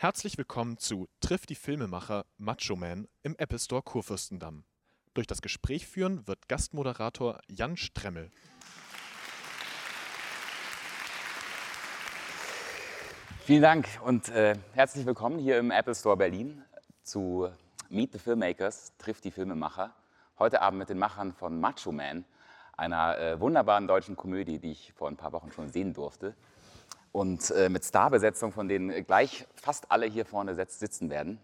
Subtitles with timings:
[0.00, 4.62] Herzlich willkommen zu Trifft die Filmemacher Macho Man im Apple Store Kurfürstendamm.
[5.12, 8.30] Durch das Gespräch führen wird Gastmoderator Jan Stremmel.
[13.40, 16.62] Vielen Dank und äh, herzlich willkommen hier im Apple Store Berlin
[17.02, 17.48] zu
[17.88, 19.92] Meet the Filmmakers, trifft die Filmemacher.
[20.38, 22.24] Heute Abend mit den Machern von Macho Man,
[22.76, 26.36] einer äh, wunderbaren deutschen Komödie, die ich vor ein paar Wochen schon sehen durfte.
[27.12, 31.38] Und äh, mit Starbesetzung, von denen gleich fast alle hier vorne sitzen werden.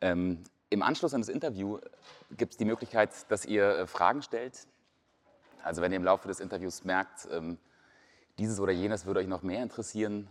[0.00, 1.78] Ähm, Im Anschluss an das Interview
[2.30, 4.66] gibt es die Möglichkeit, dass ihr äh, Fragen stellt.
[5.62, 7.58] Also wenn ihr im Laufe des Interviews merkt, ähm,
[8.38, 10.28] dieses oder jenes würde euch noch mehr interessieren,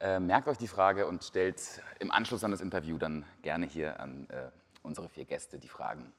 [0.00, 1.60] äh, merkt euch die Frage und stellt
[1.98, 4.50] im Anschluss an das Interview dann gerne hier an äh,
[4.82, 6.12] unsere vier Gäste die Fragen.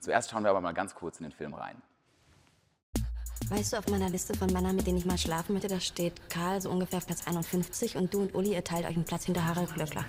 [0.00, 1.80] Zuerst schauen wir aber mal ganz kurz in den Film rein.
[3.48, 6.14] Weißt du, auf meiner Liste von Männern, mit denen ich mal schlafen möchte, da steht
[6.28, 9.26] Karl so ungefähr auf Platz 51 und du und Uli, ihr teilt euch einen Platz
[9.26, 10.04] hinter Harald Glöckler.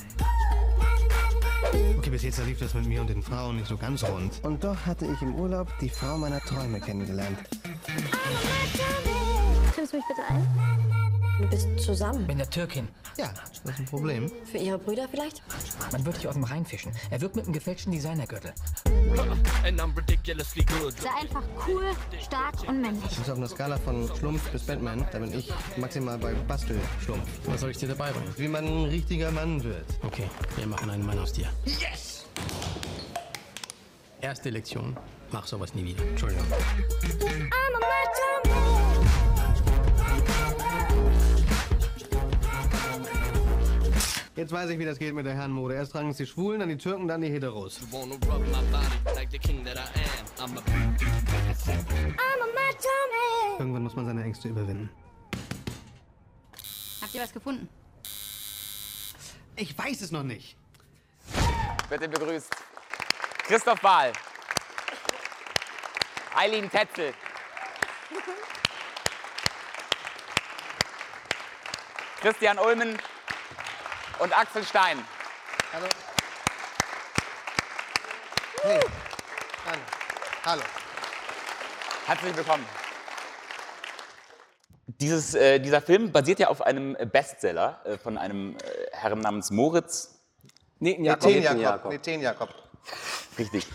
[1.98, 4.39] Okay, bis jetzt lief das mit mir und den Frauen nicht so ganz rund.
[4.44, 7.38] Und doch hatte ich im Urlaub die Frau meiner Träume kennengelernt.
[9.76, 11.06] Triffst du mich bitte ein?
[11.39, 12.25] Du bist zusammen.
[12.25, 12.88] Mit der Türkin.
[13.16, 14.31] Ja, ist das ein Problem?
[14.52, 15.43] Für ihre Brüder vielleicht?
[15.91, 16.91] Man wird dich aus dem Rhein fischen.
[17.11, 18.53] Er wirkt mit einem gefälschten Designergürtel.
[20.99, 21.83] Sei einfach cool,
[22.19, 23.17] stark und männlich.
[23.19, 27.27] Also auf einer Skala von Schlumpf bis Batman, da bin ich maximal bei Bastel-Schlumpf.
[27.45, 28.33] Was soll ich dir dabei bringen?
[28.38, 29.85] Wie man ein richtiger Mann wird.
[30.03, 31.49] Okay, wir machen einen Mann aus dir.
[31.65, 32.25] Yes!
[34.21, 34.97] Erste Lektion.
[35.31, 36.03] Mach sowas nie wieder.
[36.03, 36.45] Entschuldigung.
[44.38, 45.73] Jetzt weiß ich, wie das geht mit der Herrenmode.
[45.73, 47.80] Erst tragen es die Schwulen, dann die Türken, dann die Heteros.
[53.58, 54.91] Irgendwann muss man seine Ängste überwinden.
[57.02, 57.67] Habt ihr was gefunden?
[59.55, 60.55] Ich weiß es noch nicht.
[61.89, 62.55] Bitte begrüßt
[63.47, 64.13] Christoph Wahl,
[66.35, 67.11] Eileen Tetzel,
[72.21, 72.99] Christian Ulmen
[74.20, 74.98] und Axel Stein.
[75.73, 75.86] Hallo.
[78.64, 78.80] Hey.
[79.66, 79.82] Hallo.
[80.45, 80.61] Hallo.
[82.05, 82.66] Herzlich willkommen.
[84.88, 88.58] Dieses, äh, dieser Film basiert ja auf einem Bestseller äh, von einem äh,
[88.94, 90.20] Herrn namens Moritz.
[90.80, 91.30] Netenjakob.
[91.30, 91.92] Netenjakob.
[91.92, 92.50] Netenjakob.
[93.38, 93.67] Richtig.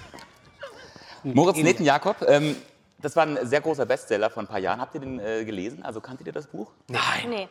[1.23, 2.17] Moritz Netenjakob.
[2.27, 2.57] Ähm,
[2.99, 4.81] das war ein sehr großer Bestseller vor ein paar Jahren.
[4.81, 5.85] Habt ihr den äh, gelesen?
[5.85, 6.73] Also kanntet ihr das Buch?
[6.89, 7.29] Nein.
[7.29, 7.49] Nee.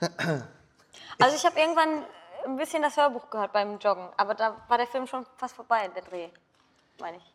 [1.18, 2.04] Also ich habe irgendwann
[2.44, 5.88] ein bisschen das Hörbuch gehört beim Joggen, aber da war der Film schon fast vorbei,
[5.94, 6.28] der Dreh,
[7.00, 7.34] meine ich.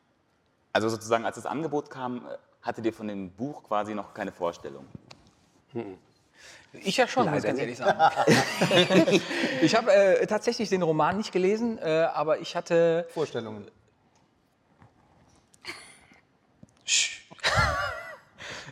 [0.73, 4.31] Also sozusagen, als das Angebot kam, äh, hattet ihr von dem Buch quasi noch keine
[4.31, 4.85] Vorstellung.
[6.73, 7.99] Ich ja schon, muss ich ganz ehrlich sagen.
[9.61, 13.07] ich habe äh, tatsächlich den Roman nicht gelesen, äh, aber ich hatte.
[13.09, 13.67] Vorstellungen.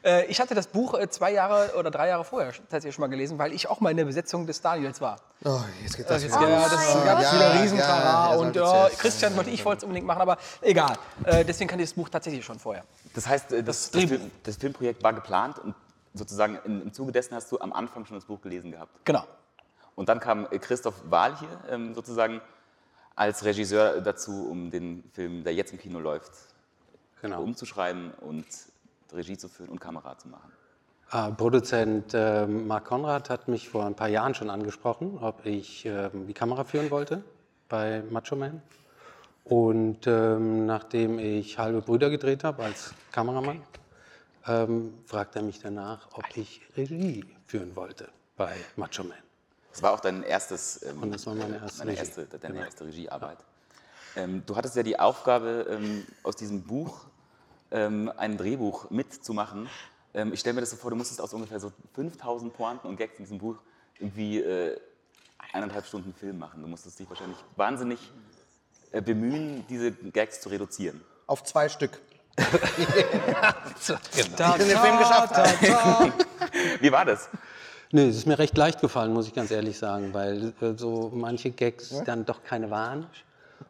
[0.04, 3.08] Äh, ich hatte das Buch äh, zwei Jahre oder drei Jahre vorher tatsächlich schon mal
[3.08, 5.18] gelesen, weil ich auch mal in der Besetzung des Daniels war.
[5.46, 6.50] Oh, jetzt geht das Das, wieder.
[6.50, 8.98] ja, das gab Ja, wieder Riesentrara ja, ja, und ja, Witz.
[8.98, 10.98] Christian wollte ich wollte es unbedingt machen, aber egal.
[11.24, 12.84] Äh, deswegen kannte ich das Buch tatsächlich schon vorher.
[13.14, 14.04] Das heißt, äh, das, Das.
[14.04, 15.76] Film, das Filmprojekt war geplant und
[16.14, 18.92] sozusagen in, im Zuge dessen hast du am Anfang schon das Buch gelesen gehabt.
[19.06, 19.24] Genau.
[19.96, 22.42] Und dann kam äh, Christoph Wahl hier ähm, sozusagen
[23.16, 26.32] als Regisseur dazu, um den Film, der jetzt im Kino läuft,
[27.22, 27.42] Genau.
[27.42, 28.46] umzuschreiben und
[29.14, 30.52] Regie zu führen und Kamera zu machen.
[31.12, 35.86] Äh, Produzent äh, Marc Konrad hat mich vor ein paar Jahren schon angesprochen, ob ich
[35.86, 37.24] äh, die Kamera führen wollte
[37.70, 38.62] bei Macho Man.
[39.46, 43.62] Und ähm, nachdem ich halbe Brüder gedreht habe als Kameramann,
[44.46, 49.18] ähm, fragte er mich danach, ob ich Regie führen wollte bei Macho Man.
[49.72, 52.00] Das war auch dein erstes, ähm, Und das war meine erste deine Regie.
[52.00, 52.66] erste, deine Genau.
[52.66, 53.38] erste Regiearbeit.
[54.18, 57.06] Ähm, du hattest ja die Aufgabe, ähm, aus diesem Buch
[57.72, 59.70] ähm, ein Drehbuch mitzumachen.
[60.14, 62.98] Ähm, ich stelle mir das so vor, du musstest aus ungefähr so 5000 Pointen und
[62.98, 63.56] Gags in diesem Buch
[64.00, 64.80] irgendwie äh,
[65.54, 66.62] eineinhalb Stunden Film machen.
[66.62, 68.00] Du musstest dich wahrscheinlich wahnsinnig
[68.92, 71.02] äh, bemühen, diese Gags zu reduzieren.
[71.26, 72.00] Auf zwei Stück.
[74.38, 75.36] Da, Ich bin den Film geschafft.
[76.82, 77.30] Wie war das?
[77.92, 81.12] Nee, es ist mir recht leicht gefallen, muss ich ganz ehrlich sagen, weil äh, so
[81.14, 83.08] manche Gags dann doch keine waren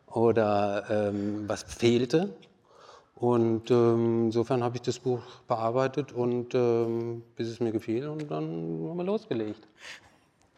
[0.08, 2.36] oder ähm, was fehlte.
[3.20, 8.30] Und ähm, insofern habe ich das Buch bearbeitet und ähm, bis es mir gefiel und
[8.30, 8.44] dann
[8.90, 9.68] haben wir losgelegt.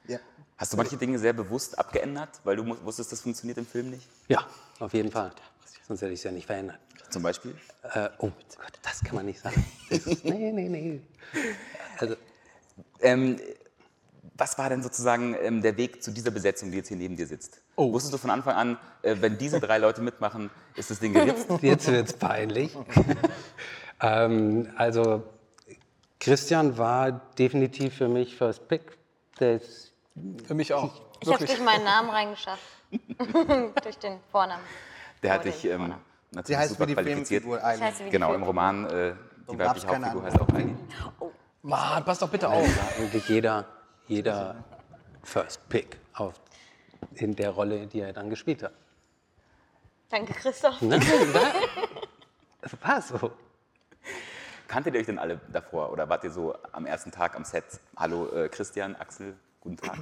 [0.07, 0.19] Ja.
[0.57, 4.07] Hast du manche Dinge sehr bewusst abgeändert, weil du wusstest, das funktioniert im Film nicht?
[4.27, 4.45] Ja,
[4.79, 5.31] auf jeden Fall.
[5.87, 6.79] Sonst hätte ich es ja nicht verändert.
[7.09, 7.55] Zum Beispiel?
[7.93, 9.65] Äh, oh Gott, das kann man nicht sagen.
[9.89, 11.01] Das ist, nee, nee, nee.
[11.97, 12.15] Also,
[13.01, 13.37] Ähm,
[14.39, 17.27] Was war denn sozusagen ähm, der Weg zu dieser Besetzung, die jetzt hier neben dir
[17.27, 17.61] sitzt?
[17.75, 17.91] Oh.
[17.91, 21.47] Wusstest du von Anfang an, äh, wenn diese drei Leute mitmachen, ist das Ding geritzt?
[21.61, 22.75] Jetzt wird's peinlich.
[24.01, 25.23] ähm, also
[26.21, 28.97] Christian war definitiv für mich First Pick.
[29.39, 29.91] Das,
[30.47, 31.01] Für mich auch.
[31.19, 32.63] Ich habe durch meinen Namen reingeschafft.
[33.83, 34.63] durch den Vornamen.
[35.21, 35.95] Der hat dich ähm,
[36.31, 37.43] natürlich Sie heißt super wie die qualifiziert.
[37.43, 38.43] Die Genau, im.
[38.43, 39.13] Roman, äh,
[39.51, 40.77] die weibliche keine Hauptfigur heißt auch Eileen.
[41.61, 42.63] Mann, pass doch bitte auf.
[42.63, 43.65] war eigentlich jeder,
[44.09, 44.55] jeder
[45.23, 46.33] First Pick auf,
[47.15, 48.73] in der Rolle, die er dann gespielt hat.
[50.09, 50.81] Danke, Christoph.
[50.81, 50.99] Ne?
[52.61, 53.31] Das war so.
[54.67, 57.63] Kanntet ihr euch denn alle davor oder wart ihr so am ersten Tag am Set?
[57.95, 59.97] Hallo äh, Christian, Axel, guten Tag.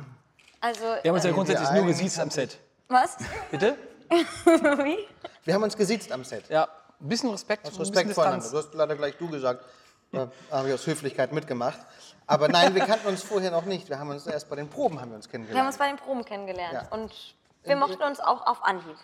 [0.60, 2.58] Also, Wir haben uns ja äh, grundsätzlich nur gesiezt am Set.
[2.88, 3.18] was?
[3.52, 3.78] Bitte?
[4.10, 4.98] Wie?
[5.44, 6.50] Wir haben uns gesiezt am Set.
[6.50, 6.68] Ja,
[7.00, 8.50] ein bisschen Respekt, Aus Respekt voneinander.
[8.50, 9.64] Du hast leider gleich du gesagt.
[10.12, 11.80] Da habe ich aus Höflichkeit mitgemacht.
[12.26, 13.90] Aber nein, wir kannten uns vorher noch nicht.
[13.90, 15.68] Wir haben uns erst bei den Proben haben wir uns Wir haben kennengelernt.
[15.68, 16.88] uns bei den Proben kennengelernt Ja.
[16.98, 18.98] und wir mochten uns auch auf Anhieb.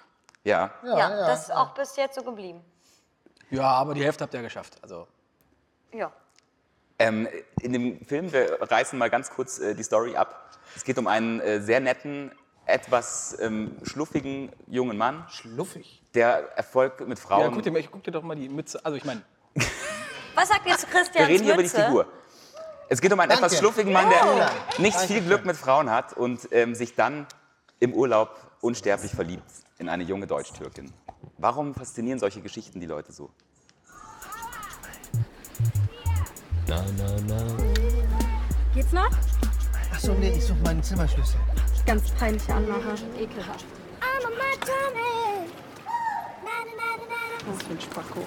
[0.44, 2.62] Ja, Ja, das ist auch bis jetzt so geblieben.
[3.50, 4.78] Ja, aber die Hälfte habt ihr geschafft.
[4.82, 5.08] Also,
[5.94, 6.12] Ja.
[7.00, 7.28] Ähm,
[7.62, 10.52] in dem Film, wir reißen mal ganz kurz äh, die Story ab.
[10.76, 12.32] Es geht um einen äh, sehr netten,
[12.66, 16.02] etwas ähm, schluffigen jungen Mann, Schluffig.
[16.14, 17.54] der Erfolg mit ja, Frauen.
[17.54, 18.80] guck, dir, guck dir doch mal die Mütze.
[18.86, 19.22] Also, ich meine,
[20.36, 21.70] Was sagt jetzt wir Christians reden hier über die?
[21.70, 22.06] Figur.
[22.90, 23.46] Es geht um einen Danke.
[23.46, 24.82] etwas schluffigen Mann, der Oh.
[24.82, 27.26] nicht viel Glück mit Frauen hat und ähm, sich dann
[27.80, 28.30] im Urlaub
[28.62, 30.92] unsterblich verliebt in eine junge Deutsch-Türkin.
[31.38, 33.30] Warum faszinieren solche Geschichten die Leute so?
[38.74, 39.10] Geht's noch?
[39.92, 41.40] Achso, nee, ich suche meinen Zimmerschlüssel.
[41.86, 42.96] Ganz peinliche Anmache.
[43.20, 43.66] Ekelhaft.
[47.46, 48.26] Was für ein Spacko.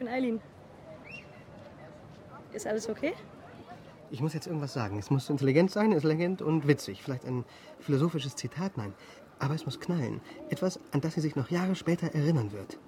[0.00, 0.40] Bin Eileen.
[2.52, 3.12] Ist alles okay?
[4.10, 4.98] Ich muss jetzt irgendwas sagen.
[4.98, 7.02] Es muss intelligent sein, intelligent und witzig.
[7.02, 7.44] Vielleicht ein
[7.78, 8.92] philosophisches Zitat, nein.
[9.38, 10.20] Aber es muss knallen.
[10.48, 12.78] Etwas, an das sie sich noch Jahre später erinnern wird.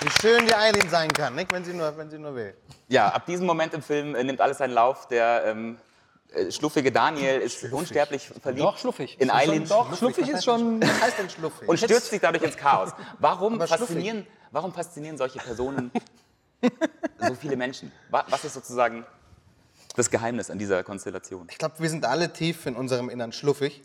[0.00, 1.52] Wie schön die Eileen sein kann, nicht?
[1.52, 2.54] Wenn, sie nur, wenn sie nur will.
[2.88, 5.08] Ja, ab diesem Moment im Film äh, nimmt alles seinen Lauf.
[5.08, 5.93] Der ähm, äh,
[6.50, 9.14] schluffige Daniel ist unsterblich verliebt doch, schluffig.
[9.20, 10.82] in Ist schon- Eileen Doch, schluffig ist schon.
[10.82, 11.68] Was heißt denn schluffig?
[11.68, 12.90] und stürzt sich dadurch ins Chaos.
[13.18, 13.86] Warum Aber schluffig.
[13.86, 15.90] faszinieren, warum faszinieren solche Personen
[17.20, 17.92] so viele Menschen?
[18.10, 19.04] Wa- Was ist sozusagen
[19.96, 21.46] das Geheimnis an dieser Konstellation?
[21.50, 23.82] Ich glaube, wir sind alle tief in unserem Innern schluffig.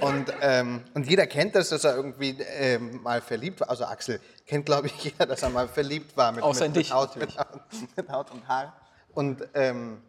[0.00, 3.68] Und, ähm, und jeder kennt das, dass er irgendwie ähm, mal verliebt war.
[3.68, 6.80] Also Axel kennt, glaube ich, jeder, dass er mal verliebt war mit, Außer in mit,
[6.80, 7.60] dich, mit, Haut, mit, Haut,
[7.96, 8.74] mit Haut und Haar.
[9.12, 10.00] Und, ähm,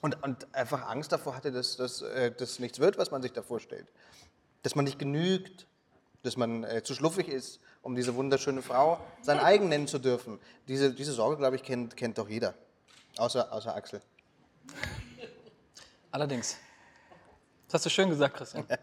[0.00, 3.32] und, und einfach Angst davor hatte, dass das äh, dass nichts wird, was man sich
[3.32, 3.86] da vorstellt.
[4.62, 5.66] Dass man nicht genügt,
[6.22, 10.38] dass man äh, zu schluffig ist, um diese wunderschöne Frau sein eigen nennen zu dürfen.
[10.68, 12.54] Diese, diese Sorge, glaube ich, kennt, kennt doch jeder.
[13.16, 14.00] Außer, außer Axel.
[16.10, 16.56] Allerdings.
[17.66, 18.66] Das hast du schön gesagt, Christian.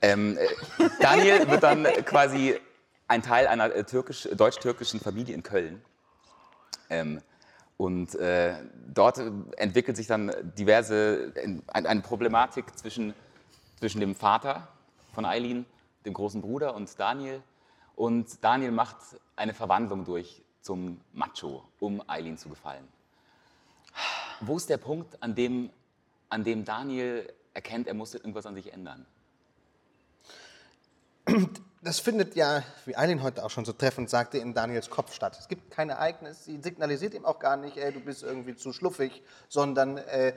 [0.00, 0.46] Ähm, äh,
[1.00, 2.56] Daniel wird dann quasi
[3.08, 5.84] ein Teil einer äh, türkisch, deutsch-türkischen Familie in Köln.
[6.88, 7.20] Ähm,
[7.78, 8.56] und äh,
[8.92, 11.32] dort äh, entwickelt sich dann diverse,
[11.68, 13.14] ein- eine Problematik zwischen,
[13.78, 14.68] zwischen dem Vater
[15.14, 15.64] von Eileen,
[16.04, 17.42] dem großen Bruder und Daniel.
[17.96, 18.96] Und Daniel macht
[19.36, 22.86] eine Verwandlung durch zum Macho, um Eileen zu gefallen.
[24.40, 25.70] Wo ist der Punkt, an dem,
[26.28, 29.06] an dem Daniel erkennt, er muss irgendwas an sich ändern?
[31.80, 35.36] Das findet ja, wie Eileen heute auch schon so treffend sagte, in Daniels Kopf statt.
[35.38, 38.72] Es gibt kein Ereignis, sie signalisiert ihm auch gar nicht, ey, du bist irgendwie zu
[38.72, 40.32] schluffig, sondern äh,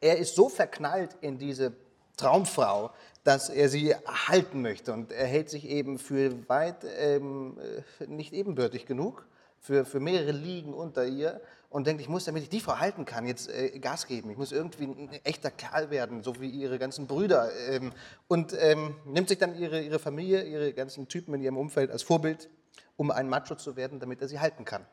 [0.00, 1.74] er ist so verknallt in diese
[2.16, 2.92] Traumfrau,
[3.24, 4.94] dass er sie halten möchte.
[4.94, 7.58] Und er hält sich eben für weit ähm,
[8.00, 9.26] äh, nicht ebenbürtig genug,
[9.60, 11.40] für, für mehrere Ligen unter ihr
[11.76, 14.30] und denkt, ich muss, damit ich die Frau halten kann, jetzt äh, Gas geben.
[14.30, 17.50] Ich muss irgendwie ein, echter Kerl werden, so wie ihre ganzen Brüder.
[17.68, 17.92] Ähm,
[18.28, 22.02] und ähm, nimmt sich dann ihre, ihre Familie, ihre ganzen Typen in ihrem Umfeld als
[22.02, 22.48] Vorbild,
[22.96, 24.86] um ein Macho zu werden, damit er sie halten kann.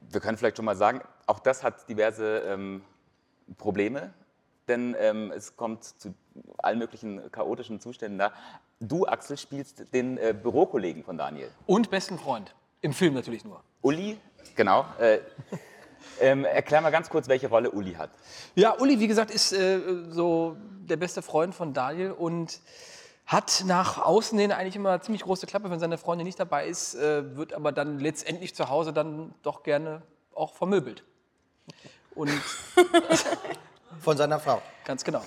[0.00, 2.82] Wir können vielleicht schon mal sagen, auch das hat diverse ähm,
[3.56, 4.12] Probleme,
[4.68, 6.12] denn ähm, es kommt zu
[6.58, 8.34] allen möglichen chaotischen Zuständen da.
[8.80, 11.50] Du, Axel, spielst den äh, Bürokollegen von Daniel.
[11.64, 12.54] Und besten Freund.
[12.82, 13.62] Im Film natürlich nur.
[13.80, 14.18] Uli,
[14.54, 14.86] genau.
[14.98, 15.18] Äh,
[16.20, 18.10] ähm, erklär mal ganz kurz, welche Rolle Uli hat.
[18.54, 19.80] Ja, Uli, wie gesagt, ist äh,
[20.10, 20.56] so
[20.88, 22.60] der beste Freund von Daniel und
[23.26, 26.94] hat nach außen hin eigentlich immer ziemlich große Klappe, wenn seine Freundin nicht dabei ist,
[26.94, 30.02] äh, wird aber dann letztendlich zu Hause dann doch gerne
[30.34, 31.04] auch vermöbelt.
[32.14, 32.30] Und
[34.00, 34.62] Von seiner Frau.
[34.84, 35.22] ganz genau.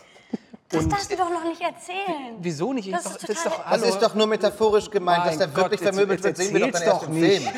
[0.71, 2.37] Das Und darfst du doch noch nicht erzählen.
[2.39, 2.91] wieso nicht?
[2.93, 5.81] Das doch, ist das ist doch, Das ist doch nur metaphorisch gemeint, dass der wirklich
[5.81, 7.49] vermöbelt wird, sehen wir doch dann erzähl's erst doch im nicht.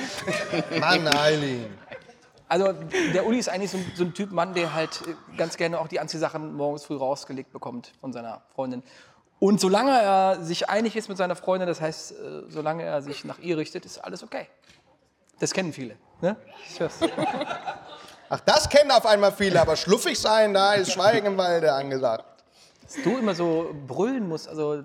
[0.69, 0.79] Film.
[0.79, 1.77] Mann, Eileen.
[2.49, 2.73] Also
[3.13, 5.79] der Uli ist eigentlich so ein, so ein Typ Mann, der halt äh, ganz gerne
[5.79, 8.83] auch die Anziehsachen morgens früh rausgelegt bekommt von seiner Freundin.
[9.39, 12.15] Und solange er sich einig ist mit seiner Freundin, das heißt, äh,
[12.49, 14.47] solange er sich nach ihr richtet, ist alles okay.
[15.39, 15.97] Das kennen viele.
[16.21, 16.35] Ne?
[18.29, 22.25] Ach, das kennen auf einmal viele, aber schluffig sein, da ist Schweigen im Walde angesagt.
[22.93, 24.83] Dass du immer so brüllen musst, also äh,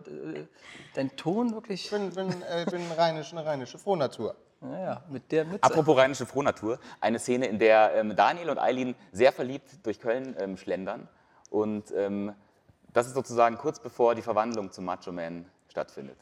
[0.95, 1.85] dein Ton wirklich.
[1.85, 4.35] Ich bin, bin, äh, bin rheinisch, eine rheinische Frohnatur.
[4.61, 5.63] Naja, mit der Mütze.
[5.63, 10.35] Apropos rheinische Frohnatur, eine Szene, in der ähm, Daniel und Eileen sehr verliebt durch Köln
[10.39, 11.09] ähm, schlendern.
[11.51, 12.35] Und ähm,
[12.93, 16.19] das ist sozusagen kurz bevor die Verwandlung zum Macho Man stattfindet.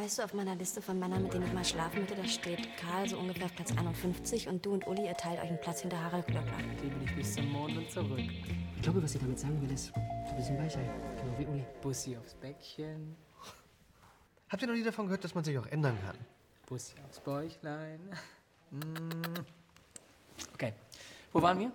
[0.00, 2.74] Weißt du, auf meiner Liste von Männern, mit denen ich mal schlafen möchte, da steht
[2.78, 5.82] Karl so ungefähr auf Platz 51 und du und Uli, ihr teilt euch einen Platz
[5.82, 6.56] hinter Harald Glöckler.
[6.82, 8.18] Liebe dich bis zum Mond und zurück.
[8.18, 10.90] Ich glaube, was sie damit sagen will, ist, du bist ein Weichei,
[11.20, 11.64] genau wie Uli.
[11.82, 13.14] Bussi aufs Bäckchen,
[14.48, 16.16] Habt ihr noch nie davon gehört, dass man sich auch ändern kann?
[16.66, 18.00] Bussi aufs Bäuchlein.
[20.54, 20.72] Okay.
[21.30, 21.72] Wo waren wir?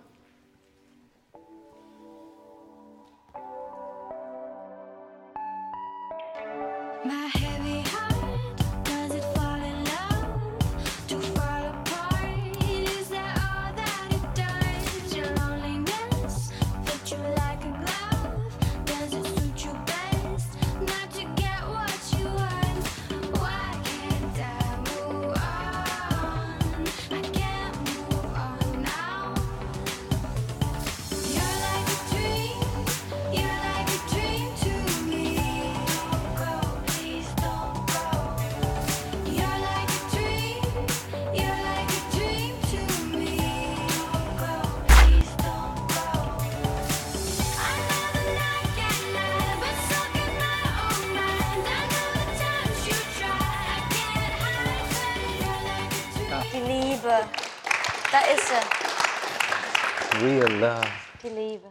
[61.28, 61.66] Liebe.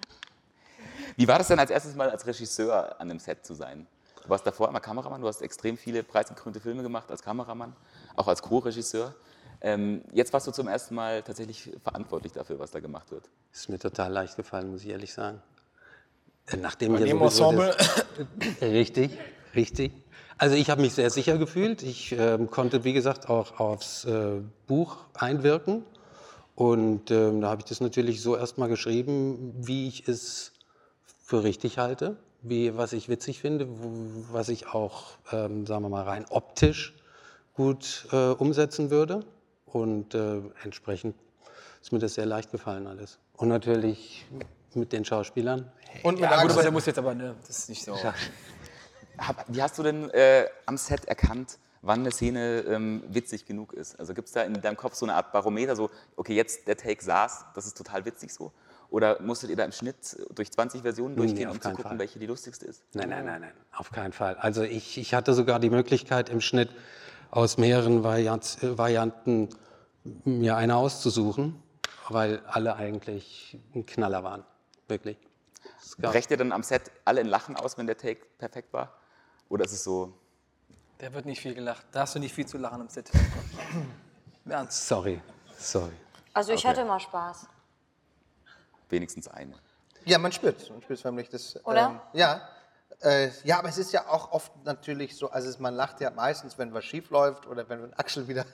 [1.16, 3.88] Wie war das denn als erstes Mal als Regisseur an einem Set zu sein?
[4.24, 7.76] Du warst davor immer Kameramann, du hast extrem viele preisgekrönte Filme gemacht als Kameramann,
[8.16, 9.14] auch als Co-Regisseur.
[9.62, 13.30] Ähm, jetzt warst du zum ersten Mal tatsächlich verantwortlich dafür, was da gemacht wird.
[13.54, 15.42] Ist mir total leicht gefallen, muss ich ehrlich sagen.
[16.48, 17.76] Äh, Nachdem Bei dem Ensemble.
[17.78, 18.06] Das,
[18.62, 19.18] richtig,
[19.56, 19.94] richtig.
[20.38, 21.82] Also ich habe mich sehr sicher gefühlt.
[21.82, 25.86] Ich ähm, konnte, wie gesagt, auch aufs äh, Buch einwirken.
[26.56, 30.54] Und ähm, da habe ich das natürlich so erstmal geschrieben, wie ich es
[31.24, 33.92] für richtig halte, wie, was ich witzig finde, wo,
[34.32, 36.94] was ich auch, ähm, sagen wir mal, rein optisch
[37.54, 39.26] gut äh, umsetzen würde.
[39.66, 41.16] Und äh, entsprechend
[41.82, 43.20] ist mir das sehr leicht gefallen alles.
[43.36, 44.26] Und natürlich
[44.74, 45.72] mit den Schauspielern.
[46.04, 47.98] Und mit Ja, gut, aber der muss jetzt aber, ne, das ist nicht so.
[49.18, 53.74] Hab, wie hast du denn äh, am Set erkannt, wann eine Szene ähm, witzig genug
[53.74, 54.00] ist?
[54.00, 56.78] Also gibt es da in deinem Kopf so eine Art Barometer, so, okay, jetzt der
[56.78, 58.52] Take saß, das ist total witzig so?
[58.90, 59.96] Oder musstet ihr da im Schnitt
[60.34, 62.00] durch 20 Versionen Nee, durchgehen, auf um zu gucken, Fall.
[62.00, 62.84] welche die lustigste ist?
[62.94, 64.36] Nein, nein, nein, nein, auf keinen Fall.
[64.36, 66.70] Also ich, ich hatte sogar die Möglichkeit im Schnitt
[67.32, 69.50] aus mehreren Variant, Varianten
[70.24, 71.62] mir eine auszusuchen,
[72.10, 74.44] weil alle eigentlich ein Knaller waren.
[74.88, 75.18] Wirklich.
[75.98, 78.94] Brecht ihr dann am Set alle in Lachen aus, wenn der Take perfekt war?
[79.50, 80.14] Oder ist es so,
[81.00, 81.86] Der wird nicht viel gelacht.
[81.92, 83.10] Da hast du nicht viel zu lachen im Set.
[84.48, 84.88] Ernst.
[84.88, 85.22] Sorry,
[85.58, 85.92] sorry.
[86.34, 86.68] Also ich Okay.
[86.70, 87.48] hatte immer Spaß.
[88.90, 89.56] wenigstens eine?
[90.06, 91.64] Ja, man spürt Man spürt förmlich das.
[91.66, 91.88] Oder?
[91.90, 92.48] Ähm, ja.
[93.02, 96.12] Äh, ja, aber es ist ja auch oft natürlich so, also es- man lacht ja
[96.12, 98.46] meistens, wenn was schief läuft oder wenn Axel wieder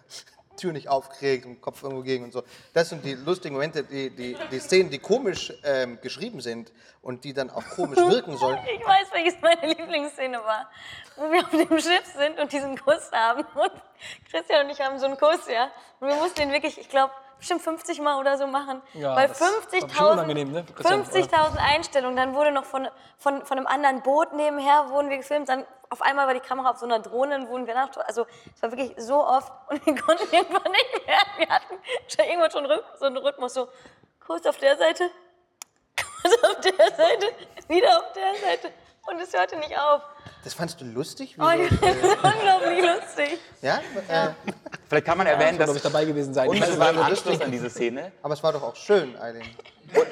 [0.58, 2.43] Tür nicht aufkriegt und Kopf irgendwo gegen und so.
[2.74, 7.24] Das sind die lustigen Momente, die, die, die Szenen, die komisch ähm, geschrieben sind und
[7.24, 8.60] die dann auch komisch wirken sollen.
[8.74, 10.70] Ich weiß, welches meine Lieblingsszene war.
[11.15, 13.43] Wo wir auf dem Schiff sind und diesen Kuss haben.
[13.55, 13.72] Und
[14.29, 15.72] Christian und ich haben so einen Kuss, ja.
[16.00, 18.81] Und wir mussten den wirklich, ich glaube, bestimmt 50 Mal oder so machen.
[18.93, 22.15] Ja, Weil das war bestimmt unangenehm, ne, 50.000 Christian, 50.000 Einstellungen.
[22.15, 25.50] Dann wurde noch von, von, von einem anderen Boot nebenher wurden wir gefilmt.
[25.50, 27.89] Dann auf einmal war die Kamera auf so einer Drohne, dann wurden wir nach.
[28.05, 31.17] Also es war wirklich so oft und wir konnten irgendwann nicht mehr.
[31.38, 31.75] Wir hatten
[32.07, 32.67] schon irgendwann schon
[33.00, 33.67] so einen Rhythmus, so
[34.25, 35.10] Kuss auf der Seite,
[36.21, 37.25] Kuss auf der Seite,
[37.67, 38.71] wieder auf der Seite.
[39.07, 40.03] Und es hörte nicht auf.
[40.43, 41.36] Das fandst du lustig?
[41.39, 43.39] Oh, Wieso, das ist unglaublich lustig.
[43.63, 43.79] ja?
[44.07, 44.29] Äh,
[44.91, 46.50] Vielleicht kann man erwähnen, Ja, dass soll, glaub ich, dabei gewesen sein.
[46.50, 49.48] Unmittelbar im Anschluss an diese Szene aber es war doch auch schön, Eileen.
[49.93, 50.03] Nein,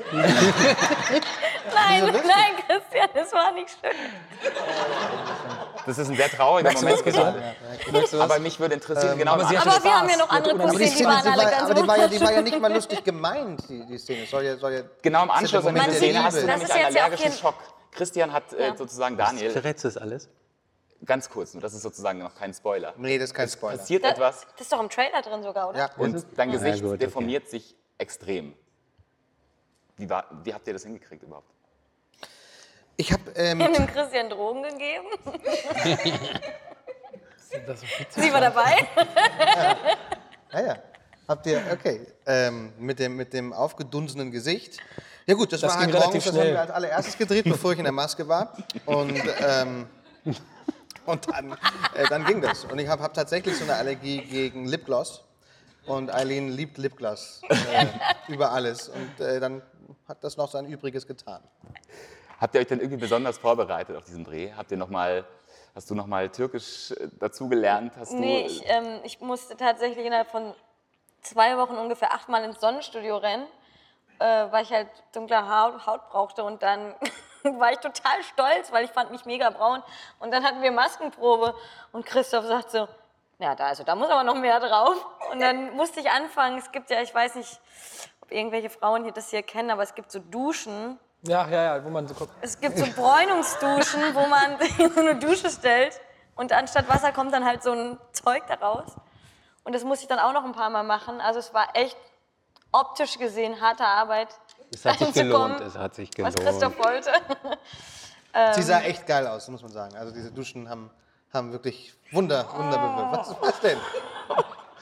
[2.13, 3.91] nein, Christian, das war nicht schön.
[5.85, 7.55] Das ist ein sehr trauriger Moment gerade.
[7.91, 8.13] Was?
[8.13, 11.05] Aber mich würde interessieren, genau aber Aber wir haben ja noch andere Ja, Aber die
[11.05, 13.67] waren alle war, ganz aber die war, ja, die war ja nicht mal lustig gemeint,
[13.67, 14.25] die, die Szene.
[14.27, 16.95] Soll ja, soll ja, Genau im Anschluss an diese Szene hast du nämlich ist einen
[16.95, 17.55] ja allergischen Schock.
[17.91, 18.75] Christian hat äh, Ja.
[18.77, 20.29] sozusagen Daniel, Verrätst du das alles?
[21.05, 22.93] Ganz kurz, nur das ist sozusagen noch kein Spoiler.
[22.97, 23.77] nee, das ist kein Spoiler.
[23.77, 25.77] Passiert Da- etwas Das ist doch im Trailer drin sogar, oder?
[25.79, 25.89] Ja.
[25.97, 26.97] und dein Ja, Gesicht gut, okay.
[26.99, 28.53] deformiert sich extrem.
[29.97, 31.49] Wie, war, wie habt ihr das hingekriegt überhaupt?
[32.95, 35.07] Ich habe ähm, Wir haben dem Christian Drogen gegeben.
[37.65, 38.75] Das ist Sie war dabei.
[40.53, 40.75] Ja, ja.
[41.27, 42.05] Habt ihr, okay.
[42.25, 44.77] Ähm, mit, dem, mit dem aufgedunsenen Gesicht.
[45.25, 47.71] Ja gut, das, Das war ging halt morgens, das haben wir als allererstes gedreht, bevor
[47.71, 48.55] ich in der Maske war.
[48.85, 49.87] Und, ähm,
[51.09, 51.57] und dann,
[51.95, 52.65] äh, dann ging das.
[52.65, 55.23] Und ich habe hab tatsächlich so eine Allergie gegen Lipgloss.
[55.85, 57.87] Und Eileen liebt Lipgloss äh,
[58.27, 58.89] über alles.
[58.89, 59.61] Und äh, dann
[60.07, 61.41] hat das noch sein Übriges getan.
[62.39, 64.51] Habt ihr euch denn irgendwie besonders vorbereitet auf diesen Dreh?
[64.55, 65.25] Habt ihr noch mal,
[65.75, 67.93] hast du noch mal Türkisch äh, dazugelernt?
[67.97, 70.53] Hast Nee, ich, ähm, ich musste tatsächlich innerhalb von
[71.21, 73.47] zwei Wochen ungefähr achtmal ins Sonnenstudio rennen,
[74.19, 76.43] äh, weil ich halt dunkle Haut, Haut brauchte.
[76.43, 76.93] Und dann
[77.59, 79.83] war ich total stolz, weil ich fand mich mega braun.
[80.19, 81.55] Und dann hatten wir Maskenprobe
[81.91, 82.87] und Christoph sagt so,
[83.39, 84.97] ja, da, also, da muss aber noch mehr drauf.
[85.31, 86.57] Und dann musste ich anfangen.
[86.57, 87.59] Es gibt ja, ich weiß nicht,
[88.21, 91.83] ob irgendwelche Frauen hier das hier kennen, aber es gibt so Duschen, Ja, ja, ja,
[91.85, 92.33] wo man so guckt.
[92.41, 95.99] es gibt so Bräunungsduschen, wo man in so eine Dusche stellt
[96.35, 98.95] und anstatt Wasser kommt dann halt so ein Zeug daraus.
[99.63, 101.21] Und das musste ich dann auch noch ein paar Mal machen.
[101.21, 101.97] Also es war echt
[102.71, 104.27] optisch gesehen harte Arbeit.
[104.73, 106.39] Es hat sich gelohnt, es hat sich Was gelohnt.
[106.59, 107.11] Christoph wollte.
[108.55, 109.95] Sie sah echt geil aus, muss man sagen.
[109.97, 110.91] Also diese Duschen haben,
[111.33, 113.17] haben wirklich Wunder, Wunder bewirkt.
[113.17, 113.77] Was, was denn?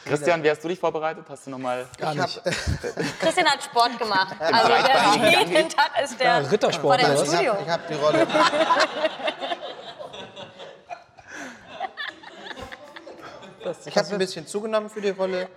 [0.06, 1.26] Christian, wie hast du dich vorbereitet?
[1.30, 2.42] Hast du noch mal Gar Ich hab, nicht.
[3.20, 4.36] Christian hat Sport gemacht.
[4.40, 7.24] Also der, jeden Tag ist der Ja, Rittersport vor im was?
[7.24, 7.54] ich Studio.
[7.68, 8.28] hab, die Rolle.
[13.64, 15.50] Das, Ich habe ein bisschen zugenommen für die Rolle.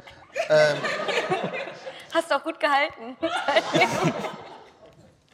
[2.12, 3.16] Hast du auch gut gehalten.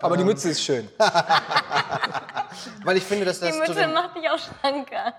[0.01, 0.89] aber die Mütze ist schön.
[2.85, 5.15] Weil ich finde, dass Die das zu Mütze dem, macht dich auch schlanker.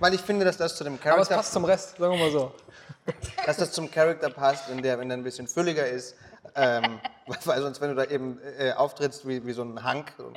[0.00, 2.18] weil ich finde, dass das zu dem Aber es Charakter, passt zum Rest, sagen wir
[2.18, 2.52] mal so.
[3.46, 6.16] dass das zum Charakter passt, wenn der, wenn der ein bisschen fülliger ist.
[6.56, 7.00] Ähm,
[7.44, 10.34] weil sonst, wenn du da eben äh, auftrittst wie, wie so ein Hank, so ein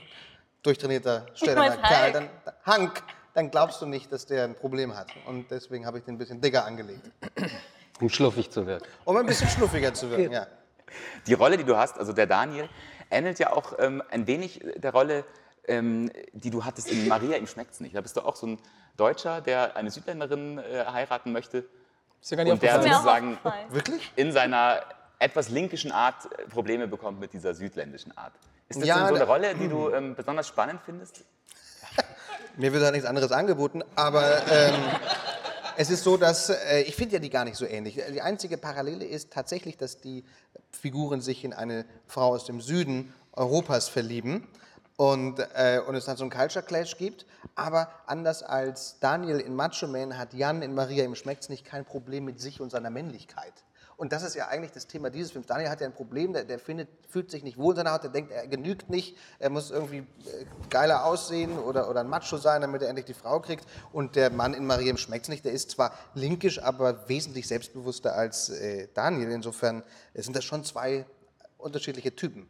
[0.63, 2.13] durchtrainierter, Was, Kerl, Hulk?
[2.13, 2.29] dann
[2.65, 5.07] Hank, dann glaubst du nicht, dass der ein Problem hat.
[5.27, 7.09] Und deswegen habe ich den ein bisschen dicker angelegt.
[7.99, 8.85] Um schluffig zu wirken.
[9.05, 10.47] Um ein bisschen schnuffiger zu wirken, ja.
[11.27, 12.69] Die Rolle, die du hast, also der Daniel,
[13.09, 15.25] ähnelt ja auch ähm, ein wenig der Rolle,
[15.67, 17.95] ähm, die du hattest in Maria, ihm schmeckt's nicht.
[17.95, 18.59] Da bist du auch so ein
[18.95, 21.65] Deutscher, der eine Südländerin äh, heiraten möchte
[22.21, 23.37] Ist ja gar nicht und der sozusagen.
[23.69, 24.11] Wirklich?
[24.15, 24.81] in seiner
[25.19, 28.33] etwas linkischen Art äh, Probleme bekommt mit dieser südländischen Art.
[28.69, 31.25] Ist das Ja, denn so eine da- Rolle, die du ähm, besonders spannend findest?
[32.57, 34.73] Mir wird da nichts anderes angeboten, aber ähm,
[35.79, 37.99] es ist so, dass äh, ich finde ja die gar nicht so ähnlich.
[38.11, 40.23] Die einzige Parallele ist tatsächlich, dass die
[40.71, 44.47] Figuren sich in eine Frau aus dem Süden Europas verlieben
[44.95, 47.27] und, äh, und es dann so einen Culture Clash gibt.
[47.53, 51.85] Aber anders als Daniel in Macho Man hat Jan in Maria im Schmeckt's nicht kein
[51.85, 53.53] Problem mit sich und seiner Männlichkeit.
[53.97, 55.47] Und das ist ja eigentlich das Thema dieses Films.
[55.47, 58.03] Daniel hat ja ein Problem, der, der findet, fühlt sich nicht wohl in seiner Haut,
[58.03, 62.37] der denkt, er genügt nicht, er muss irgendwie äh, geiler aussehen oder, oder ein Macho
[62.37, 63.65] sein, damit er endlich die Frau kriegt.
[63.91, 68.13] Und der Mann in Maria im Schmeckt's nicht, der ist zwar linkisch, aber wesentlich selbstbewusster
[68.13, 69.31] als äh, Daniel.
[69.31, 69.83] Insofern
[70.13, 71.07] sind das schon zwei
[71.57, 72.47] unterschiedliche Typen.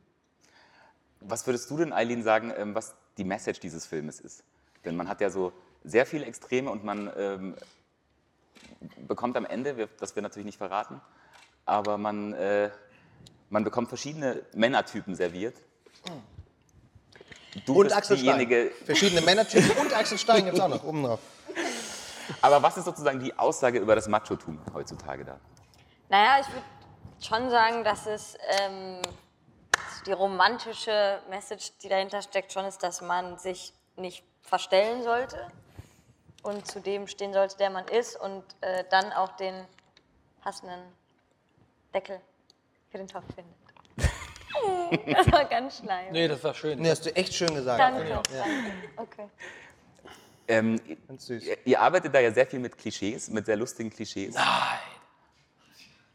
[1.22, 4.44] Was würdest du denn, Eileen, sagen, ähm, was die Message dieses Filmes ist?
[4.84, 5.54] Denn man hat ja so
[5.86, 7.56] sehr viele Extreme und man ähm,
[9.08, 11.00] bekommt am Ende, das wir natürlich nicht verraten,
[11.68, 12.70] aber man, äh,
[13.50, 15.58] man bekommt verschiedene Männertypen serviert.
[17.66, 18.38] Du Und bist Axel Stein.
[18.40, 21.20] diejenige, Verschiedene Männertypen und Axel Stein gibt es auch noch oben drauf.
[22.42, 25.40] Aber was ist sozusagen die Aussage über das Machotum heutzutage da?
[26.10, 26.66] Naja, ich würde
[27.22, 29.02] schon sagen, dass es ähm,
[30.06, 35.48] die romantische Message, die dahinter steckt, schon ist, dass man sich nicht verstellen sollte
[36.44, 39.66] und zu dem stehen sollte, der man ist und äh, dann auch den
[40.42, 40.80] passenden
[41.98, 42.20] Deckel
[42.92, 43.56] für den Topf findet.
[45.18, 46.12] das war ganz schleim.
[46.12, 46.80] Nee, das war schön.
[46.80, 47.80] Nee, hast du echt schön gesagt.
[47.80, 48.08] Danke.
[48.08, 48.22] Ja.
[48.96, 49.28] Okay.
[50.48, 51.44] Ähm, Ganz süß.
[51.44, 54.36] ihr, ihr arbeitet da ja sehr viel mit Klischees, mit sehr lustigen Klischees.
[54.36, 54.46] Nein.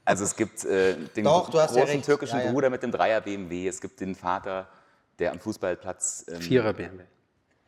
[0.04, 2.06] Also es gibt äh, den Doch, du hast ja großen recht.
[2.06, 2.52] türkischen Ja, ja.
[2.52, 4.68] Bruder mit dem Dreier BMW, es gibt den Vater,
[5.18, 6.24] der am Fußballplatz...
[6.28, 7.04] Ähm, Vierer BMW.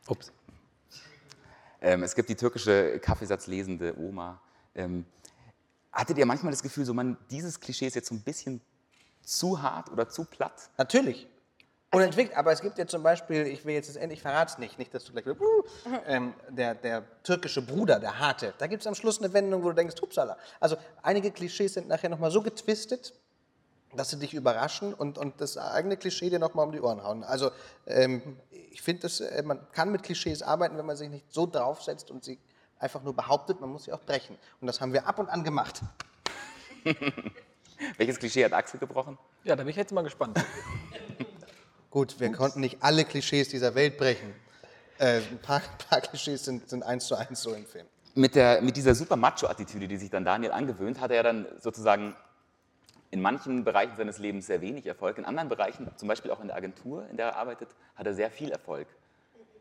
[0.07, 0.31] Ups.
[1.81, 4.41] Ähm, es gibt die türkische kaffeesatzlesende Oma.
[4.73, 5.05] Ähm,
[5.95, 8.61] hattet ihr manchmal das Gefühl, so man, dieses Klischee ist jetzt so ein bisschen
[9.23, 10.69] zu hart oder zu platt?
[10.77, 11.27] Natürlich.
[11.91, 14.77] Unentwickelt, aber es gibt ja zum Beispiel, ich will jetzt das endlich verrate es nicht,
[14.77, 15.63] nicht, dass du gleich uh,
[16.05, 19.69] ähm, der, der türkische Bruder, der Harte, da gibt es am Schluss eine Wendung, wo
[19.69, 20.37] du denkst, hupsala.
[20.59, 23.13] Also einige Klischees sind nachher nochmal so getwistet,
[23.95, 27.23] dass sie dich überraschen und, und das eigene Klischee dir nochmal um die Ohren hauen.
[27.23, 27.51] Also
[27.85, 28.37] ähm,
[28.71, 32.25] ich finde, äh, man kann mit Klischees arbeiten, wenn man sich nicht so draufsetzt und
[32.25, 32.39] sie
[32.79, 34.37] einfach nur behauptet, man muss sie auch brechen.
[34.61, 35.81] Und das haben wir ab und an gemacht.
[37.97, 39.17] Welches Klischee hat Axel gebrochen?
[39.43, 40.43] Ja, da bin ich jetzt mal gespannt.
[41.89, 44.33] Gut, wir konnten nicht alle Klischees dieser Welt brechen.
[44.97, 47.85] Äh, ein paar, paar Klischees sind, sind eins zu eins so im Film.
[48.15, 52.15] Mit, der, mit dieser super Macho-Attitüde, die sich dann Daniel angewöhnt, hat er dann sozusagen
[53.11, 55.17] in manchen Bereichen seines Lebens sehr wenig Erfolg.
[55.17, 58.13] In anderen Bereichen, zum Beispiel auch in der Agentur, in der er arbeitet, hat er
[58.13, 58.87] sehr viel Erfolg.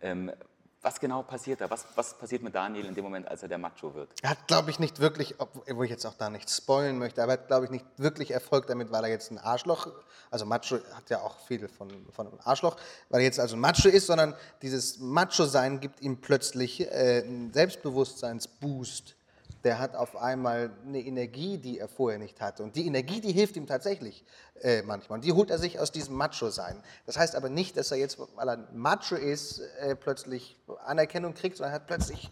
[0.02, 0.32] Ähm,
[0.84, 1.70] was genau passiert da?
[1.70, 4.10] Was, was passiert mit Daniel in dem Moment, als er der Macho wird?
[4.22, 7.32] Er hat, glaube ich, nicht wirklich, obwohl ich jetzt auch da nicht spoilen möchte, aber
[7.32, 9.88] er hat, glaube ich, nicht wirklich Erfolg damit, weil er jetzt ein Arschloch,
[10.30, 12.76] also Macho hat ja auch viel von, von einem Arschloch,
[13.08, 17.52] weil er jetzt also ein Macho ist, sondern dieses Macho-Sein gibt ihm plötzlich äh, einen
[17.52, 19.16] Selbstbewusstseinsboost.
[19.64, 22.62] Der hat auf einmal eine Energie, die er vorher nicht hatte.
[22.62, 24.24] Und die Energie, die hilft ihm tatsächlich
[24.60, 25.18] äh, manchmal.
[25.18, 26.82] Und die holt er sich aus diesem Macho-Sein.
[27.06, 31.56] Das heißt aber nicht, dass er jetzt, weil er Macho ist, äh, plötzlich Anerkennung kriegt,
[31.56, 32.30] sondern er hat plötzlich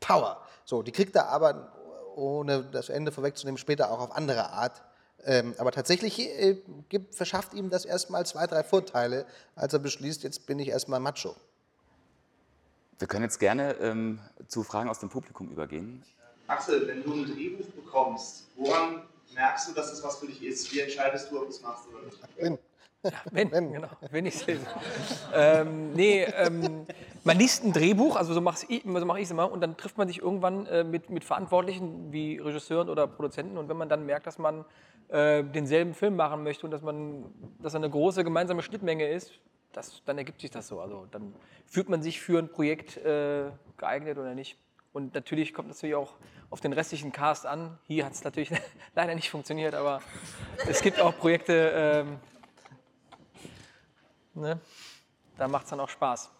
[0.00, 0.42] Power.
[0.64, 1.72] So, die kriegt er aber,
[2.16, 4.82] ohne das Ende vorwegzunehmen, später auch auf andere Art.
[5.24, 10.24] Ähm, aber tatsächlich äh, gibt, verschafft ihm das erstmal zwei, drei Vorteile, als er beschließt,
[10.24, 11.36] jetzt bin ich erstmal Macho.
[12.98, 16.04] Wir können jetzt gerne ähm, zu Fragen aus dem Publikum übergehen.
[16.52, 19.02] Axel, wenn du ein Drehbuch bekommst, woran
[19.34, 20.72] merkst du, dass es was für dich ist?
[20.72, 22.18] Wie entscheidest du, ob du es machst oder nicht?
[22.36, 22.58] Wenn.
[23.32, 24.64] Wenn, genau, wenn ich es lese.
[25.34, 26.86] ähm, nee, ähm,
[27.24, 29.76] man liest ein Drehbuch, also so mache ich so mach ich es immer, und dann
[29.76, 33.58] trifft man sich irgendwann äh, mit, mit Verantwortlichen wie Regisseuren oder Produzenten.
[33.58, 34.64] Und wenn man dann merkt, dass man
[35.08, 37.24] äh, denselben Film machen möchte und dass man,
[37.60, 39.32] dass eine große gemeinsame Schnittmenge ist,
[39.72, 40.80] das, dann ergibt sich das so.
[40.80, 41.34] Also dann
[41.66, 44.58] fühlt man sich für ein Projekt äh, geeignet oder nicht.
[44.92, 46.14] Und natürlich kommt natürlich auch
[46.50, 47.78] auf den restlichen Cast an.
[47.84, 48.50] Hier hat es natürlich
[48.94, 50.02] leider nicht funktioniert, aber
[50.66, 52.20] es gibt auch Projekte, ähm,
[54.34, 54.60] ne?
[55.38, 56.30] da macht es dann auch Spaß.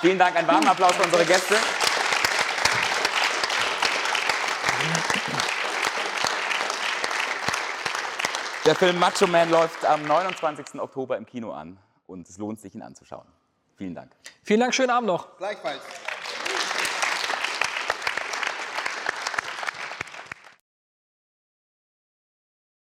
[0.00, 1.56] Vielen Dank, einen warmen Applaus für unsere Gäste.
[8.64, 10.80] Der Film Macho Man läuft am 29.
[10.80, 13.26] Oktober im Kino an und es lohnt sich, ihn anzuschauen.
[13.76, 14.12] Vielen Dank.
[14.44, 15.36] Vielen Dank, schönen Abend noch.
[15.36, 15.82] Gleichfalls.